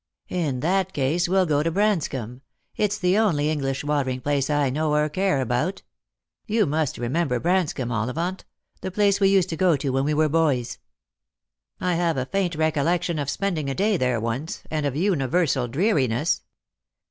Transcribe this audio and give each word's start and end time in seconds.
"In 0.47 0.61
that 0.61 0.93
case 0.93 1.29
we'll 1.29 1.45
go 1.45 1.61
to 1.61 1.69
Branscomb. 1.71 2.41
It's 2.75 2.97
the 2.97 3.19
only 3.19 3.51
English 3.51 3.83
watering 3.83 4.19
place 4.19 4.49
I 4.49 4.71
know 4.71 4.95
or 4.95 5.07
care 5.09 5.41
about. 5.41 5.83
You 6.47 6.65
must 6.65 6.97
remember 6.97 7.39
Branscomb, 7.39 7.91
Ollivant; 7.91 8.43
the 8.81 8.89
place 8.89 9.19
we 9.19 9.29
used 9.29 9.49
to 9.49 9.55
go 9.55 9.77
to 9.77 9.91
when 9.91 10.03
we 10.05 10.15
were 10.15 10.27
boys."" 10.27 10.79
I 11.79 11.93
have 11.93 12.17
a 12.17 12.25
faint 12.25 12.55
recollection 12.55 13.19
of 13.19 13.29
spending 13.29 13.69
a 13.69 13.75
day 13.75 13.95
there 13.95 14.19
once, 14.19 14.63
and 14.71 14.87
of 14.87 14.95
universal 14.95 15.67
dreariness." 15.67 16.41